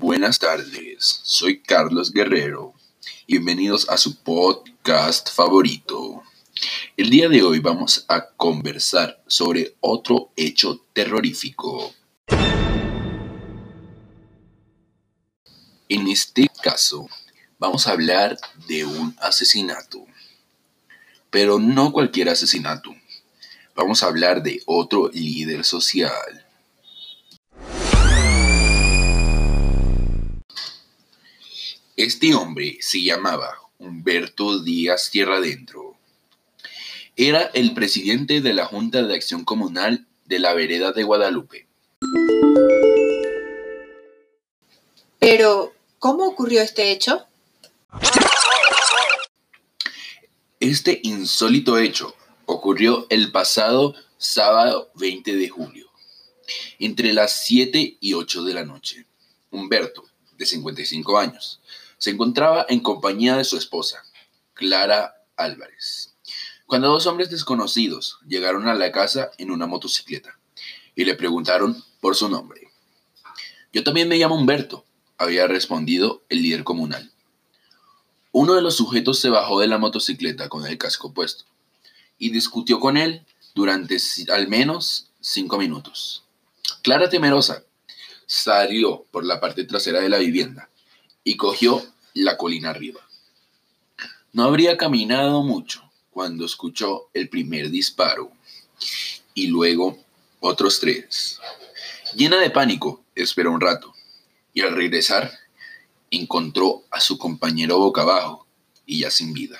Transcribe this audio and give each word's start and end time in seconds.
Buenas 0.00 0.38
tardes, 0.38 1.22
soy 1.24 1.60
Carlos 1.60 2.12
Guerrero. 2.12 2.72
Bienvenidos 3.26 3.88
a 3.88 3.96
su 3.96 4.22
podcast 4.22 5.28
favorito. 5.28 6.22
El 6.96 7.10
día 7.10 7.28
de 7.28 7.42
hoy 7.42 7.58
vamos 7.58 8.04
a 8.06 8.28
conversar 8.28 9.20
sobre 9.26 9.74
otro 9.80 10.30
hecho 10.36 10.86
terrorífico. 10.92 11.92
En 15.88 16.06
este 16.06 16.48
caso, 16.62 17.08
vamos 17.58 17.88
a 17.88 17.90
hablar 17.90 18.38
de 18.68 18.84
un 18.84 19.16
asesinato. 19.20 20.06
Pero 21.28 21.58
no 21.58 21.90
cualquier 21.90 22.28
asesinato. 22.28 22.94
Vamos 23.74 24.04
a 24.04 24.06
hablar 24.06 24.44
de 24.44 24.62
otro 24.64 25.10
líder 25.12 25.64
social. 25.64 26.47
Este 32.08 32.34
hombre 32.34 32.78
se 32.80 33.02
llamaba 33.02 33.54
Humberto 33.76 34.60
Díaz 34.60 35.10
Tierra 35.10 35.36
Adentro. 35.36 35.98
Era 37.16 37.50
el 37.52 37.74
presidente 37.74 38.40
de 38.40 38.54
la 38.54 38.64
Junta 38.64 39.02
de 39.02 39.14
Acción 39.14 39.44
Comunal 39.44 40.06
de 40.24 40.38
la 40.38 40.54
Vereda 40.54 40.92
de 40.92 41.02
Guadalupe. 41.02 41.66
Pero, 45.18 45.74
¿cómo 45.98 46.26
ocurrió 46.26 46.62
este 46.62 46.92
hecho? 46.92 47.26
Este 50.60 51.00
insólito 51.02 51.76
hecho 51.76 52.16
ocurrió 52.46 53.06
el 53.10 53.30
pasado 53.32 53.94
sábado 54.16 54.90
20 54.94 55.36
de 55.36 55.48
julio, 55.50 55.90
entre 56.78 57.12
las 57.12 57.44
7 57.44 57.98
y 58.00 58.14
8 58.14 58.44
de 58.44 58.54
la 58.54 58.64
noche. 58.64 59.04
Humberto, 59.50 60.06
de 60.38 60.46
55 60.46 61.18
años, 61.18 61.60
se 61.98 62.10
encontraba 62.10 62.64
en 62.68 62.80
compañía 62.80 63.36
de 63.36 63.44
su 63.44 63.56
esposa, 63.56 64.02
Clara 64.54 65.14
Álvarez, 65.36 66.14
cuando 66.66 66.88
dos 66.88 67.06
hombres 67.06 67.30
desconocidos 67.30 68.18
llegaron 68.26 68.68
a 68.68 68.74
la 68.74 68.92
casa 68.92 69.30
en 69.38 69.50
una 69.50 69.66
motocicleta 69.66 70.38
y 70.94 71.04
le 71.04 71.14
preguntaron 71.14 71.82
por 72.00 72.16
su 72.16 72.28
nombre. 72.28 72.72
Yo 73.72 73.84
también 73.84 74.08
me 74.08 74.16
llamo 74.16 74.36
Humberto, 74.36 74.84
había 75.18 75.46
respondido 75.46 76.22
el 76.28 76.42
líder 76.42 76.64
comunal. 76.64 77.12
Uno 78.32 78.54
de 78.54 78.62
los 78.62 78.76
sujetos 78.76 79.18
se 79.18 79.30
bajó 79.30 79.60
de 79.60 79.66
la 79.66 79.78
motocicleta 79.78 80.48
con 80.48 80.66
el 80.66 80.78
casco 80.78 81.12
puesto 81.12 81.44
y 82.18 82.30
discutió 82.30 82.78
con 82.78 82.96
él 82.96 83.26
durante 83.54 83.96
al 84.32 84.48
menos 84.48 85.10
cinco 85.20 85.58
minutos. 85.58 86.24
Clara 86.82 87.08
temerosa 87.08 87.64
salió 88.26 89.06
por 89.10 89.24
la 89.24 89.40
parte 89.40 89.64
trasera 89.64 90.00
de 90.00 90.08
la 90.08 90.18
vivienda 90.18 90.68
y 91.28 91.36
cogió 91.36 91.84
la 92.14 92.38
colina 92.38 92.70
arriba. 92.70 93.06
No 94.32 94.44
habría 94.44 94.78
caminado 94.78 95.42
mucho 95.42 95.82
cuando 96.08 96.46
escuchó 96.46 97.10
el 97.12 97.28
primer 97.28 97.68
disparo 97.68 98.32
y 99.34 99.48
luego 99.48 99.98
otros 100.40 100.80
tres. 100.80 101.38
Llena 102.14 102.38
de 102.38 102.48
pánico, 102.48 103.04
esperó 103.14 103.52
un 103.52 103.60
rato 103.60 103.92
y 104.54 104.62
al 104.62 104.74
regresar 104.74 105.30
encontró 106.10 106.84
a 106.90 106.98
su 106.98 107.18
compañero 107.18 107.76
boca 107.76 108.00
abajo 108.00 108.46
y 108.86 109.00
ya 109.00 109.10
sin 109.10 109.34
vida. 109.34 109.58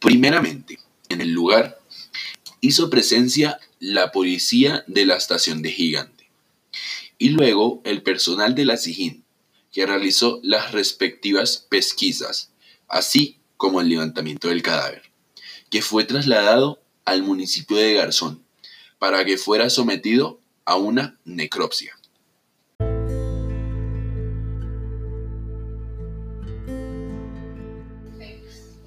Primeramente, 0.00 0.80
en 1.08 1.20
el 1.20 1.30
lugar 1.30 1.78
hizo 2.66 2.88
presencia 2.88 3.60
la 3.78 4.10
policía 4.10 4.84
de 4.86 5.04
la 5.04 5.16
estación 5.16 5.60
de 5.60 5.70
Gigante 5.70 6.30
y 7.18 7.28
luego 7.28 7.82
el 7.84 8.02
personal 8.02 8.54
de 8.54 8.64
la 8.64 8.78
SIGIN, 8.78 9.22
que 9.70 9.84
realizó 9.84 10.40
las 10.42 10.72
respectivas 10.72 11.66
pesquisas, 11.68 12.52
así 12.88 13.38
como 13.58 13.82
el 13.82 13.90
levantamiento 13.90 14.48
del 14.48 14.62
cadáver, 14.62 15.02
que 15.68 15.82
fue 15.82 16.04
trasladado 16.04 16.82
al 17.04 17.22
municipio 17.22 17.76
de 17.76 17.94
Garzón 17.94 18.42
para 18.98 19.26
que 19.26 19.36
fuera 19.36 19.68
sometido 19.68 20.40
a 20.64 20.76
una 20.76 21.18
necropsia. 21.26 21.98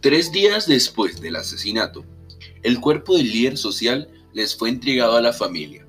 Tres 0.00 0.30
días 0.30 0.68
después 0.68 1.20
del 1.20 1.34
asesinato, 1.34 2.04
el 2.64 2.80
cuerpo 2.80 3.16
del 3.16 3.30
líder 3.30 3.56
social 3.58 4.08
les 4.32 4.56
fue 4.56 4.70
entregado 4.70 5.16
a 5.16 5.20
la 5.20 5.32
familia. 5.32 5.86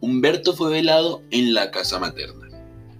Humberto 0.00 0.54
fue 0.54 0.70
velado 0.70 1.22
en 1.30 1.52
la 1.52 1.70
casa 1.70 1.98
materna, 1.98 2.48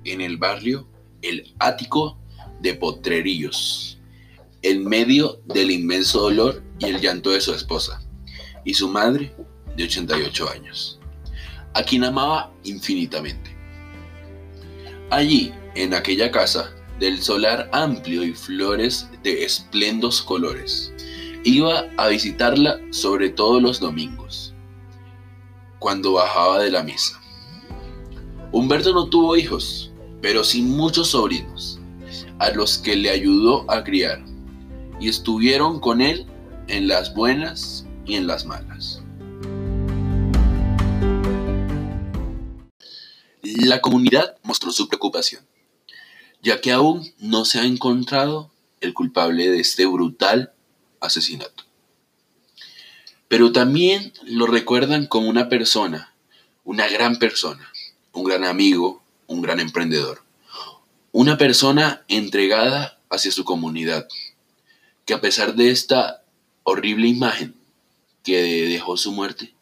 en 0.05 0.21
el 0.21 0.37
barrio 0.37 0.89
El 1.23 1.55
Ático 1.61 2.19
de 2.61 2.75
Potrerillos, 2.75 4.01
en 4.63 4.85
medio 4.85 5.41
del 5.47 5.71
inmenso 5.71 6.23
dolor 6.23 6.63
y 6.81 6.87
el 6.87 7.01
llanto 7.01 7.31
de 7.31 7.41
su 7.41 7.55
esposa 7.55 8.03
y 8.65 8.75
su 8.75 8.89
madre 8.89 9.33
de 9.77 9.85
88 9.85 10.51
años, 10.51 10.99
a 11.75 11.85
quien 11.85 12.05
amaba 12.05 12.53
infinitamente. 12.65 13.57
Allí, 15.11 15.53
en 15.77 15.95
aquella 15.95 16.31
casa, 16.33 16.75
del 16.99 17.23
solar 17.23 17.69
amplio 17.73 18.25
y 18.25 18.33
flores 18.33 19.09
de 19.23 19.45
esplendos 19.45 20.23
colores, 20.23 20.94
iba 21.45 21.91
a 21.99 22.09
visitarla 22.09 22.81
sobre 22.91 23.29
todo 23.29 23.61
los 23.61 23.79
domingos, 23.79 24.55
cuando 25.79 26.15
bajaba 26.15 26.61
de 26.61 26.71
la 26.71 26.83
misa. 26.83 27.21
Humberto 28.51 28.95
no 28.95 29.09
tuvo 29.11 29.37
hijos, 29.37 29.93
pero 30.23 30.43
sí 30.43 30.63
muchos 30.63 31.09
sobrinos, 31.09 31.79
a 32.39 32.51
los 32.51 32.79
que 32.79 32.97
le 32.97 33.11
ayudó 33.11 33.71
a 33.71 33.85
criar, 33.85 34.25
y 34.99 35.09
estuvieron 35.11 35.81
con 35.81 36.01
él 36.01 36.27
en 36.67 36.89
las 36.89 37.15
buenas 37.15 37.87
y 38.07 38.15
en 38.15 38.27
las 38.27 38.47
malas. 38.47 39.03
La 43.43 43.83
comunidad 43.83 44.37
mostró 44.43 44.73
su 44.73 44.89
preocupación, 44.89 45.45
ya 46.43 46.63
que 46.63 46.73
aún 46.73 47.13
no 47.19 47.45
se 47.45 47.61
ha 47.61 47.67
encontrado 47.67 48.51
el 48.81 48.95
culpable 48.95 49.51
de 49.51 49.61
este 49.61 49.85
brutal 49.85 50.54
asesinato. 51.05 51.65
Pero 53.29 53.53
también 53.53 54.13
lo 54.25 54.47
recuerdan 54.47 55.07
como 55.07 55.29
una 55.29 55.49
persona, 55.49 56.15
una 56.65 56.89
gran 56.89 57.19
persona, 57.19 57.71
un 58.13 58.25
gran 58.25 58.45
amigo, 58.45 59.03
un 59.27 59.43
gran 59.43 59.61
emprendedor, 59.61 60.23
una 61.13 61.39
persona 61.39 62.05
entregada 62.09 62.99
hacia 63.11 63.33
su 63.33 63.45
comunidad, 63.45 64.09
que 65.05 65.15
a 65.15 65.21
pesar 65.21 65.55
de 65.55 65.71
esta 65.71 66.23
horrible 66.63 67.09
imagen 67.09 67.55
que 68.23 68.67
dejó 68.69 68.97
su 68.97 69.13
muerte, 69.13 69.55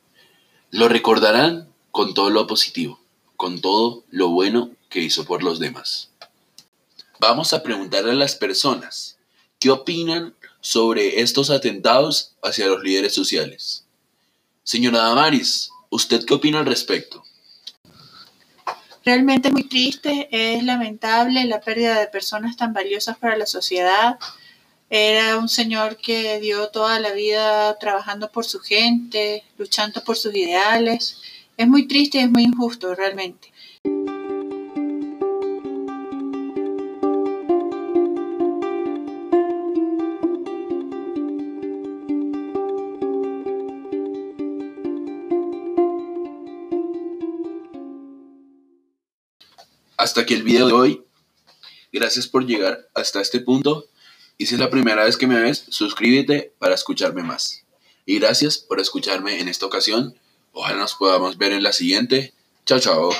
lo 0.70 0.88
recordarán 0.88 1.68
con 1.90 2.14
todo 2.14 2.30
lo 2.30 2.46
positivo, 2.46 3.00
con 3.36 3.60
todo 3.60 4.04
lo 4.10 4.28
bueno 4.28 4.70
que 4.88 5.00
hizo 5.00 5.24
por 5.24 5.42
los 5.42 5.58
demás. 5.58 6.10
Vamos 7.20 7.52
a 7.52 7.62
preguntarle 7.62 8.12
a 8.12 8.14
las 8.14 8.34
personas 8.34 9.18
qué 9.62 9.70
opinan 9.70 10.34
sobre 10.60 11.20
estos 11.20 11.48
atentados 11.48 12.32
hacia 12.42 12.66
los 12.66 12.82
líderes 12.82 13.14
sociales. 13.14 13.84
Señora 14.64 14.98
Damaris, 14.98 15.70
¿usted 15.88 16.24
qué 16.24 16.34
opina 16.34 16.58
al 16.58 16.66
respecto? 16.66 17.22
Realmente 19.04 19.48
es 19.48 19.54
muy 19.54 19.68
triste, 19.68 20.28
es 20.32 20.64
lamentable 20.64 21.44
la 21.44 21.60
pérdida 21.60 22.00
de 22.00 22.08
personas 22.08 22.56
tan 22.56 22.72
valiosas 22.72 23.16
para 23.18 23.36
la 23.36 23.46
sociedad. 23.46 24.18
Era 24.90 25.38
un 25.38 25.48
señor 25.48 25.96
que 25.96 26.40
dio 26.40 26.68
toda 26.70 26.98
la 26.98 27.12
vida 27.12 27.78
trabajando 27.78 28.32
por 28.32 28.44
su 28.44 28.58
gente, 28.58 29.44
luchando 29.58 30.02
por 30.02 30.16
sus 30.16 30.34
ideales. 30.34 31.18
Es 31.56 31.68
muy 31.68 31.86
triste 31.86 32.20
es 32.20 32.30
muy 32.30 32.42
injusto 32.42 32.96
realmente. 32.96 33.51
Hasta 50.02 50.22
aquí 50.22 50.34
el 50.34 50.42
video 50.42 50.66
de 50.66 50.72
hoy. 50.72 51.04
Gracias 51.92 52.26
por 52.26 52.44
llegar 52.44 52.88
hasta 52.92 53.20
este 53.20 53.38
punto 53.38 53.86
y 54.36 54.46
si 54.46 54.54
es 54.54 54.60
la 54.60 54.68
primera 54.68 55.04
vez 55.04 55.16
que 55.16 55.28
me 55.28 55.40
ves, 55.40 55.64
suscríbete 55.68 56.52
para 56.58 56.74
escucharme 56.74 57.22
más. 57.22 57.64
Y 58.04 58.18
gracias 58.18 58.58
por 58.58 58.80
escucharme 58.80 59.38
en 59.38 59.46
esta 59.46 59.64
ocasión. 59.64 60.18
Ojalá 60.50 60.78
nos 60.78 60.94
podamos 60.94 61.38
ver 61.38 61.52
en 61.52 61.62
la 61.62 61.72
siguiente. 61.72 62.34
Chao, 62.66 62.80
chao. 62.80 63.10